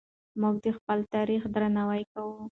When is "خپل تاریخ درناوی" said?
0.77-2.03